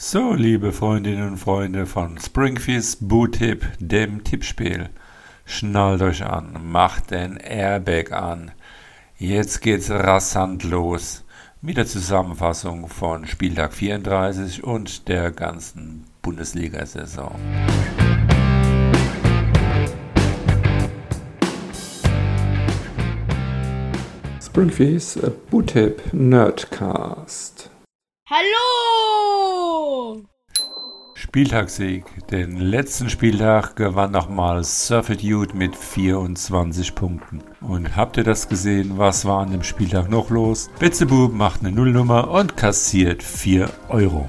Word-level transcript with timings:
So, 0.00 0.32
liebe 0.32 0.70
Freundinnen 0.70 1.30
und 1.30 1.38
Freunde 1.38 1.84
von 1.84 2.20
Springfish 2.20 2.98
Bootip, 3.00 3.66
dem 3.80 4.22
Tippspiel. 4.22 4.90
Schnallt 5.44 6.02
euch 6.02 6.24
an, 6.24 6.70
macht 6.70 7.10
den 7.10 7.36
Airbag 7.36 8.12
an. 8.12 8.52
Jetzt 9.16 9.60
geht's 9.60 9.90
rasant 9.90 10.62
los 10.62 11.24
mit 11.62 11.78
der 11.78 11.86
Zusammenfassung 11.86 12.86
von 12.86 13.26
Spieltag 13.26 13.74
34 13.74 14.62
und 14.62 15.08
der 15.08 15.32
ganzen 15.32 16.04
Bundesliga-Saison. 16.22 17.34
Springfish 24.40 25.18
Bootip 25.50 26.12
Nerdcast. 26.12 27.68
Hallo! 28.30 30.22
Spieltagssieg. 31.14 32.04
Den 32.30 32.60
letzten 32.60 33.08
Spieltag 33.08 33.74
gewann 33.74 34.10
nochmal 34.10 34.64
Surfer 34.64 35.16
Dude 35.16 35.56
mit 35.56 35.74
24 35.74 36.94
Punkten. 36.94 37.40
Und 37.62 37.96
habt 37.96 38.18
ihr 38.18 38.24
das 38.24 38.50
gesehen? 38.50 38.98
Was 38.98 39.24
war 39.24 39.40
an 39.40 39.52
dem 39.52 39.62
Spieltag 39.62 40.10
noch 40.10 40.28
los? 40.28 40.68
Betzebub 40.78 41.32
macht 41.32 41.60
eine 41.60 41.72
Nullnummer 41.72 42.30
und 42.30 42.54
kassiert 42.54 43.22
4 43.22 43.70
Euro. 43.88 44.28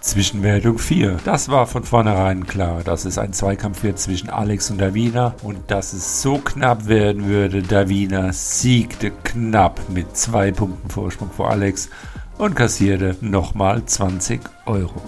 Zwischenwertung 0.00 0.80
4. 0.80 1.20
Das 1.24 1.48
war 1.48 1.68
von 1.68 1.84
vornherein 1.84 2.48
klar, 2.48 2.82
dass 2.82 3.04
es 3.04 3.18
ein 3.18 3.32
Zweikampf 3.32 3.84
wird 3.84 4.00
zwischen 4.00 4.30
Alex 4.30 4.68
und 4.72 4.80
Davina 4.80 5.36
und 5.44 5.70
dass 5.70 5.92
es 5.92 6.22
so 6.22 6.38
knapp 6.38 6.88
werden 6.88 7.26
würde. 7.26 7.62
Davina 7.62 8.32
siegte 8.32 9.12
knapp 9.22 9.80
mit 9.90 10.16
zwei 10.16 10.50
Punkten 10.50 10.90
Vorsprung 10.90 11.30
vor 11.30 11.50
Alex 11.50 11.88
und 12.38 12.54
kassierte 12.54 13.16
nochmal 13.20 13.84
20 13.84 14.40
Euro. 14.66 15.02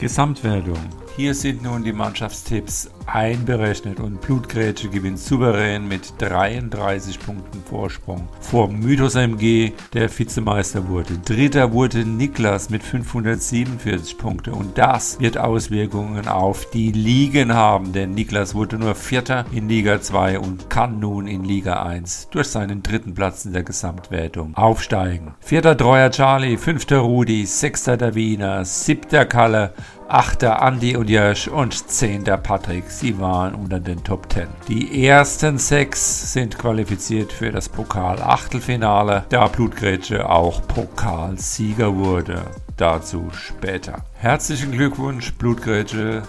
Gesamtwertung. 0.00 0.78
Hier 1.16 1.34
sind 1.34 1.62
nun 1.62 1.84
die 1.84 1.92
Mannschaftstipps 1.92 2.90
einberechnet 3.12 4.00
und 4.00 4.20
Blutgrätsche 4.20 4.88
gewinnt 4.88 5.18
souverän 5.18 5.88
mit 5.88 6.14
33 6.18 7.18
Punkten 7.18 7.62
Vorsprung 7.62 8.28
vor 8.40 8.68
Mythos 8.68 9.14
MG, 9.14 9.72
der 9.92 10.08
Vizemeister 10.08 10.88
wurde. 10.88 11.18
Dritter 11.24 11.72
wurde 11.72 12.04
Niklas 12.04 12.70
mit 12.70 12.82
547 12.82 14.16
Punkte 14.18 14.52
und 14.52 14.78
das 14.78 15.20
wird 15.20 15.38
Auswirkungen 15.38 16.28
auf 16.28 16.70
die 16.70 16.92
Ligen 16.92 17.54
haben, 17.54 17.92
denn 17.92 18.14
Niklas 18.14 18.54
wurde 18.54 18.78
nur 18.78 18.94
Vierter 18.94 19.44
in 19.52 19.68
Liga 19.68 20.00
2 20.00 20.38
und 20.38 20.70
kann 20.70 21.00
nun 21.00 21.26
in 21.26 21.44
Liga 21.44 21.82
1 21.82 22.28
durch 22.30 22.48
seinen 22.48 22.82
dritten 22.82 23.14
Platz 23.14 23.44
in 23.44 23.52
der 23.52 23.64
Gesamtwertung 23.64 24.56
aufsteigen. 24.56 25.34
Vierter 25.40 25.76
Treuer 25.76 26.10
Charlie, 26.10 26.56
fünfter 26.56 26.98
Rudi, 26.98 27.46
sechster 27.46 28.14
Wiener, 28.14 28.64
siebter 28.64 29.24
Kalle, 29.24 29.72
achter 30.10 30.60
Andi 30.62 30.96
und 30.96 31.08
Jösch 31.08 31.48
und 31.48 31.88
zehnter 31.88 32.36
Patrick. 32.36 32.84
Sie 33.00 33.18
waren 33.18 33.54
unter 33.54 33.80
den 33.80 34.04
Top 34.04 34.30
10. 34.30 34.46
Die 34.68 35.06
ersten 35.06 35.56
sechs 35.56 36.34
sind 36.34 36.58
qualifiziert 36.58 37.32
für 37.32 37.50
das 37.50 37.66
Pokal-Achtelfinale, 37.66 39.24
da 39.30 39.48
Blutgrätsche 39.48 40.28
auch 40.28 40.60
Pokalsieger 40.68 41.96
wurde. 41.96 42.42
Dazu 42.76 43.30
später. 43.32 44.04
Herzlichen 44.16 44.72
Glückwunsch, 44.72 45.32
Blutgrätsche. 45.32 46.24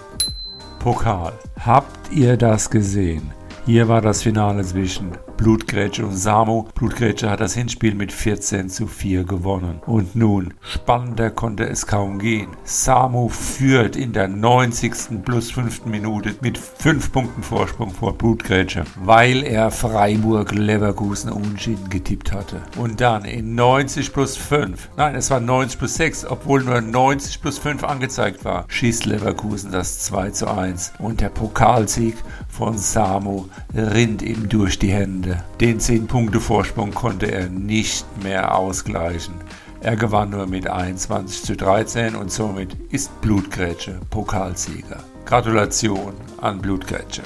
Pokal. 0.78 1.34
Habt 1.60 2.10
ihr 2.10 2.38
das 2.38 2.70
gesehen? 2.70 3.32
Hier 3.66 3.88
war 3.88 4.00
das 4.00 4.22
Finale 4.22 4.64
zwischen 4.64 5.12
Blutgrätsche 5.42 6.06
und 6.06 6.16
Samu. 6.16 6.66
Blutgrätsche 6.76 7.28
hat 7.28 7.40
das 7.40 7.54
Hinspiel 7.54 7.96
mit 7.96 8.12
14 8.12 8.68
zu 8.68 8.86
4 8.86 9.24
gewonnen. 9.24 9.80
Und 9.86 10.14
nun, 10.14 10.54
spannender 10.60 11.30
konnte 11.30 11.68
es 11.68 11.88
kaum 11.88 12.20
gehen. 12.20 12.46
Samu 12.62 13.28
führt 13.28 13.96
in 13.96 14.12
der 14.12 14.28
90. 14.28 15.24
plus 15.24 15.50
5. 15.50 15.86
Minute 15.86 16.36
mit 16.42 16.58
5 16.58 17.10
Punkten 17.10 17.42
Vorsprung 17.42 17.90
vor 17.90 18.16
Blutgrätsche, 18.16 18.84
weil 19.02 19.42
er 19.42 19.72
Freiburg 19.72 20.52
Leverkusen 20.52 21.32
unentschieden 21.32 21.90
getippt 21.90 22.30
hatte. 22.30 22.62
Und 22.76 23.00
dann 23.00 23.24
in 23.24 23.56
90 23.56 24.12
plus 24.12 24.36
5, 24.36 24.90
nein, 24.96 25.16
es 25.16 25.28
war 25.32 25.40
90 25.40 25.76
plus 25.76 25.94
6, 25.94 26.24
obwohl 26.24 26.62
nur 26.62 26.80
90 26.80 27.42
plus 27.42 27.58
5 27.58 27.82
angezeigt 27.82 28.44
war, 28.44 28.64
schießt 28.68 29.06
Leverkusen 29.06 29.72
das 29.72 30.04
2 30.04 30.30
zu 30.30 30.46
1. 30.48 30.92
Und 31.00 31.20
der 31.20 31.30
Pokalsieg 31.30 32.14
von 32.52 32.76
Samu 32.76 33.46
rinnt 33.74 34.20
ihm 34.20 34.48
durch 34.48 34.78
die 34.78 34.92
Hände. 34.92 35.42
Den 35.58 35.80
10 35.80 36.06
Punkte 36.06 36.38
Vorsprung 36.38 36.92
konnte 36.92 37.32
er 37.32 37.48
nicht 37.48 38.06
mehr 38.22 38.54
ausgleichen. 38.54 39.34
Er 39.80 39.96
gewann 39.96 40.30
nur 40.30 40.46
mit 40.46 40.68
21 40.68 41.44
zu 41.44 41.56
13 41.56 42.14
und 42.14 42.30
somit 42.30 42.76
ist 42.90 43.20
Blutgrätsche 43.22 43.98
Pokalsieger. 44.10 45.02
Gratulation 45.24 46.12
an 46.40 46.60
Blutgrätsche. 46.60 47.22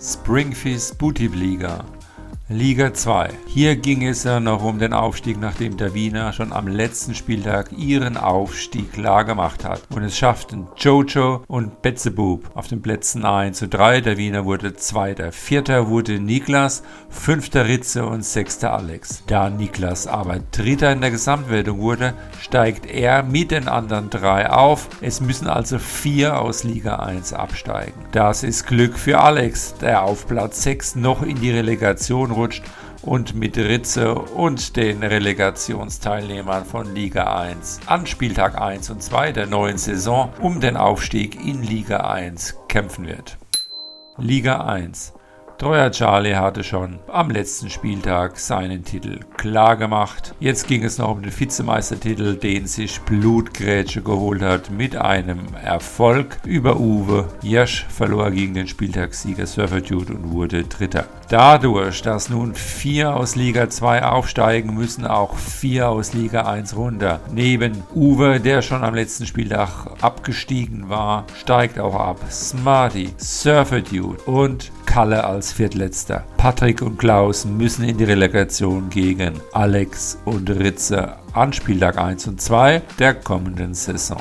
Springfish 0.00 0.94
Booty 0.96 1.26
Liga 1.26 1.84
Liga 2.50 2.94
2. 2.94 3.28
Hier 3.46 3.76
ging 3.76 4.06
es 4.06 4.24
ja 4.24 4.40
noch 4.40 4.64
um 4.64 4.78
den 4.78 4.94
Aufstieg, 4.94 5.38
nachdem 5.38 5.76
der 5.76 5.92
Wiener 5.92 6.32
schon 6.32 6.54
am 6.54 6.66
letzten 6.66 7.14
Spieltag 7.14 7.72
ihren 7.76 8.16
Aufstieg 8.16 8.90
klar 8.90 9.26
gemacht 9.26 9.66
hat. 9.66 9.82
Und 9.94 10.02
es 10.02 10.16
schafften 10.16 10.66
Jojo 10.78 11.42
und 11.46 11.82
Betzebub 11.82 12.50
auf 12.54 12.66
den 12.66 12.80
Plätzen 12.80 13.26
1 13.26 13.58
zu 13.58 13.68
3. 13.68 14.00
Der 14.00 14.16
Wiener 14.16 14.46
wurde 14.46 14.74
Zweiter. 14.74 15.30
Vierter 15.30 15.88
wurde 15.88 16.20
Niklas, 16.20 16.84
Fünfter 17.10 17.66
Ritze 17.66 18.06
und 18.06 18.24
Sechster 18.24 18.72
Alex. 18.72 19.24
Da 19.26 19.50
Niklas 19.50 20.06
aber 20.06 20.40
Dritter 20.50 20.90
in 20.92 21.02
der 21.02 21.10
Gesamtwertung 21.10 21.80
wurde, 21.80 22.14
steigt 22.40 22.86
er 22.86 23.24
mit 23.24 23.50
den 23.50 23.68
anderen 23.68 24.08
drei 24.08 24.48
auf. 24.48 24.88
Es 25.02 25.20
müssen 25.20 25.48
also 25.48 25.78
vier 25.78 26.40
aus 26.40 26.64
Liga 26.64 26.96
1 26.96 27.34
absteigen. 27.34 28.06
Das 28.12 28.42
ist 28.42 28.66
Glück 28.66 28.98
für 28.98 29.20
Alex, 29.20 29.74
der 29.82 30.02
auf 30.02 30.26
Platz 30.26 30.62
6 30.62 30.96
noch 30.96 31.20
in 31.20 31.38
die 31.42 31.50
Relegation 31.50 32.37
rutscht 32.38 32.62
und 33.02 33.34
mit 33.34 33.58
Ritze 33.58 34.14
und 34.14 34.76
den 34.76 35.02
Relegationsteilnehmern 35.02 36.64
von 36.64 36.94
Liga 36.94 37.36
1 37.36 37.80
an 37.86 38.06
Spieltag 38.06 38.60
1 38.60 38.90
und 38.90 39.02
2 39.02 39.32
der 39.32 39.46
neuen 39.46 39.76
Saison 39.76 40.32
um 40.40 40.60
den 40.60 40.76
Aufstieg 40.76 41.34
in 41.44 41.62
Liga 41.62 42.08
1 42.08 42.56
kämpfen 42.68 43.06
wird. 43.06 43.38
Liga 44.16 44.64
1 44.64 45.14
Treuer 45.58 45.90
Charlie 45.90 46.36
hatte 46.36 46.62
schon 46.62 47.00
am 47.08 47.30
letzten 47.30 47.68
Spieltag 47.68 48.38
seinen 48.38 48.84
Titel 48.84 49.18
klar 49.36 49.76
gemacht. 49.76 50.32
Jetzt 50.38 50.68
ging 50.68 50.84
es 50.84 50.98
noch 50.98 51.10
um 51.10 51.20
den 51.20 51.36
Vizemeistertitel, 51.36 52.36
den 52.36 52.68
sich 52.68 53.00
Blutgrätsche 53.00 54.02
geholt 54.02 54.40
hat 54.40 54.70
mit 54.70 54.94
einem 54.94 55.40
Erfolg 55.60 56.38
über 56.44 56.78
Uwe. 56.78 57.26
Jasch 57.42 57.86
verlor 57.88 58.30
gegen 58.30 58.54
den 58.54 58.68
Spieltagssieger 58.68 59.46
Surfer 59.48 59.80
Dude 59.80 60.12
und 60.12 60.30
wurde 60.30 60.62
Dritter. 60.62 61.06
Dadurch, 61.28 62.02
dass 62.02 62.30
nun 62.30 62.54
vier 62.54 63.16
aus 63.16 63.34
Liga 63.34 63.68
2 63.68 64.04
aufsteigen, 64.04 64.74
müssen 64.74 65.08
auch 65.08 65.36
vier 65.36 65.88
aus 65.88 66.14
Liga 66.14 66.46
1 66.46 66.76
runter. 66.76 67.20
Neben 67.32 67.82
Uwe, 67.96 68.38
der 68.38 68.62
schon 68.62 68.84
am 68.84 68.94
letzten 68.94 69.26
Spieltag 69.26 69.90
abgestiegen 70.00 70.88
war, 70.88 71.24
steigt 71.36 71.80
auch 71.80 71.96
ab 71.96 72.20
Smarty, 72.30 73.10
Surfer 73.18 73.80
Dude 73.80 74.22
und 74.22 74.70
Kalle 74.98 75.22
als 75.22 75.52
Viertletzter. 75.52 76.24
Patrick 76.38 76.82
und 76.82 76.98
Klaus 76.98 77.44
müssen 77.44 77.84
in 77.84 77.98
die 77.98 78.02
Relegation 78.02 78.90
gegen 78.90 79.34
Alex 79.52 80.18
und 80.24 80.50
Ritze 80.50 81.14
an 81.34 81.52
Spieltag 81.52 81.98
1 81.98 82.26
und 82.26 82.40
2 82.40 82.82
der 82.98 83.14
kommenden 83.14 83.74
Saison. 83.74 84.20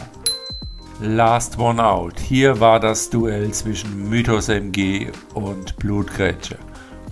Last 1.02 1.58
One 1.58 1.84
Out. 1.84 2.20
Hier 2.20 2.60
war 2.60 2.80
das 2.80 3.10
Duell 3.10 3.50
zwischen 3.54 4.08
Mythos 4.08 4.50
MG 4.50 5.08
und 5.34 5.76
Blutgrätsche. 5.78 6.60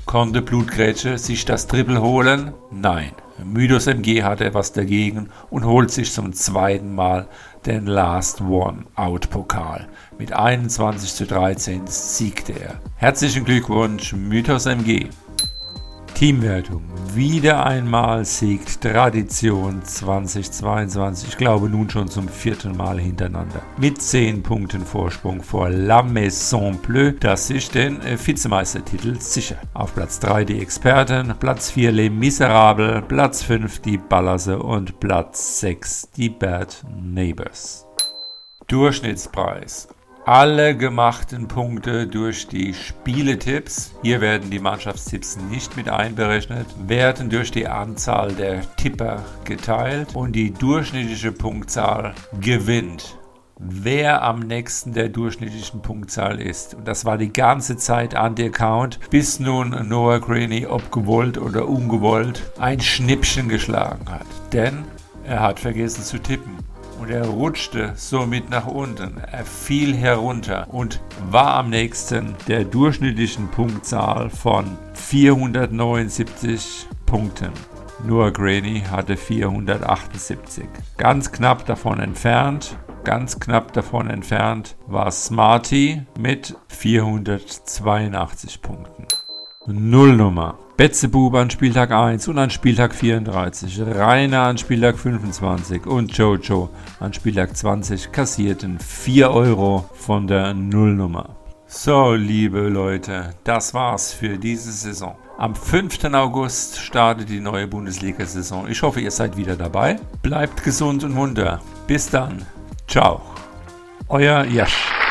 Konnte 0.06 0.44
Blutgrätsche 0.44 1.18
sich 1.18 1.44
das 1.44 1.66
Triple 1.66 2.00
holen? 2.00 2.53
Nein. 2.70 3.14
Mythos 3.44 3.88
MG 3.88 4.23
hat 4.23 4.40
etwas 4.40 4.72
dagegen 4.72 5.29
und 5.50 5.66
holt 5.66 5.91
sich 5.91 6.12
zum 6.12 6.31
zweiten 6.34 6.96
Mal 6.96 7.28
den 7.66 7.85
Last 7.85 8.41
One 8.41 8.85
Out 8.96 9.29
Pokal. 9.29 9.87
Mit 10.17 10.32
21 10.32 11.14
zu 11.14 11.26
13 11.26 11.87
siegte 11.87 12.53
er. 12.53 12.79
Herzlichen 12.96 13.43
Glückwunsch, 13.43 14.14
Mythos 14.14 14.66
MG. 14.66 15.09
Teamwertung. 16.16 16.82
Wieder 17.14 17.66
einmal 17.66 18.23
siegt 18.23 18.79
Tradition 18.79 19.84
2022. 19.84 21.29
Ich 21.29 21.38
glaube 21.38 21.70
nun 21.70 21.90
schon 21.90 22.08
zum 22.08 22.29
vierten 22.29 22.78
Mal 22.78 22.97
hintereinander. 23.00 23.62
Mit 23.78 24.02
10 24.02 24.41
Punkten 24.41 24.85
Vorsprung 24.85 25.44
vor 25.44 25.70
La 25.70 26.02
Maison 26.02 26.78
Bleu, 26.78 27.12
das 27.12 27.47
sich 27.47 27.70
den 27.70 28.00
äh, 28.02 28.17
Vizemeistertitel 28.17 29.20
sichert. 29.20 29.59
Auf 29.73 29.94
Platz 29.94 30.22
3 30.22 30.46
die 30.46 30.62
Experten, 30.62 31.35
Platz 31.38 31.72
4 31.72 31.91
Les 31.91 32.09
Miserables, 32.09 33.03
Platz 33.09 33.44
5 33.44 33.79
die 33.82 33.97
Ballasse 33.97 34.58
und 34.58 35.02
Platz 35.02 35.59
6 35.59 36.11
die 36.16 36.29
Bad 36.29 36.82
Neighbors. 36.97 37.85
Durchschnittspreis 38.68 39.90
Alle 40.27 40.75
gemachten 40.75 41.47
Punkte 41.47 42.07
durch 42.07 42.47
die 42.47 42.73
Spieletipps, 42.73 43.93
hier 44.01 44.22
werden 44.22 44.49
die 44.49 44.57
Mannschaftstipps 44.57 45.37
nicht 45.51 45.77
mit 45.77 45.87
einberechnet, 45.87 46.66
werden 46.87 47.29
durch 47.29 47.51
die 47.51 47.67
Anzahl 47.67 48.31
der 48.31 48.61
Tipper 48.75 49.23
geteilt 49.43 50.16
und 50.16 50.31
die 50.31 50.51
durchschnittliche 50.51 51.31
Punktzahl 51.31 52.16
gewinnt 52.41 53.19
wer 53.57 54.22
am 54.22 54.39
nächsten 54.39 54.91
der 54.91 55.07
durchschnittlichen 55.07 55.81
Punktzahl 55.81 56.41
ist. 56.41 56.73
Und 56.73 56.89
das 56.89 57.05
war 57.05 57.17
die 57.17 57.31
ganze 57.31 57.77
Zeit 57.77 58.13
an 58.13 58.35
der 58.35 58.49
Count, 58.49 58.99
bis 59.11 59.39
nun 59.39 59.69
Noah 59.87 60.19
Graney, 60.19 60.66
ob 60.66 60.91
gewollt 60.91 61.37
oder 61.37 61.69
ungewollt, 61.69 62.51
ein 62.59 62.81
Schnippchen 62.81 63.47
geschlagen 63.47 64.09
hat. 64.11 64.25
Denn 64.51 64.83
er 65.23 65.39
hat 65.39 65.61
vergessen 65.61 66.03
zu 66.03 66.17
tippen. 66.17 66.57
Und 67.00 67.09
er 67.09 67.26
rutschte 67.26 67.94
somit 67.96 68.50
nach 68.50 68.68
unten. 68.68 69.18
Er 69.32 69.46
fiel 69.46 69.96
herunter 69.96 70.68
und 70.70 71.02
war 71.30 71.56
am 71.56 71.70
nächsten 71.70 72.36
der 72.47 72.64
durchschnittlichen 72.64 73.50
Punktzahl 73.50 74.30
von 74.30 74.78
479 74.94 76.88
Punkten. 77.06 77.52
Noah 78.06 78.32
Graney 78.32 78.84
hatte 78.90 79.18
478. 79.18 80.66
Ganz 80.97 81.32
knapp 81.32 81.66
davon 81.66 82.00
entfernt 82.00 82.78
Ganz 83.06 83.40
knapp 83.40 83.72
davon 83.74 84.09
entfernt 84.09 84.76
war 84.88 85.12
Smarty 85.12 86.02
mit 86.18 86.58
482 86.70 88.64
Punkten. 88.64 89.06
Nullnummer. 89.67 90.59
Betzebub 90.78 91.34
an 91.35 91.50
Spieltag 91.50 91.91
1 91.91 92.28
und 92.28 92.38
an 92.38 92.50
Spieltag 92.50 92.94
34, 92.94 93.82
Rainer 93.82 94.41
an 94.41 94.58
Spieltag 94.58 94.97
25 94.97 95.85
und 95.85 96.16
Jojo 96.17 96.70
an 97.00 97.14
Spieltag 97.14 97.56
20 97.56 98.12
kassierten 98.12 98.78
4 98.78 99.32
Euro 99.32 99.90
von 99.94 100.28
der 100.28 100.53
Nullnummer. 100.53 101.35
So, 101.66 102.14
liebe 102.14 102.67
Leute, 102.67 103.34
das 103.44 103.73
war's 103.73 104.14
für 104.14 104.38
diese 104.38 104.72
Saison. 104.72 105.16
Am 105.38 105.56
5. 105.56 106.03
August 106.14 106.79
startet 106.79 107.29
die 107.29 107.40
neue 107.40 107.68
Bundesliga-Saison. 107.68 108.68
Ich 108.70 108.82
hoffe, 108.82 109.02
ihr 109.02 109.11
seid 109.11 109.35
wieder 109.35 109.56
dabei. 109.56 109.97
Bleibt 110.22 110.64
gesund 110.64 111.03
und 111.03 111.14
munter. 111.14 111.59
Bis 111.88 112.09
dann. 112.09 112.46
Ciao. 112.88 113.22
Euer 114.08 114.46
Jasch. 114.46 115.04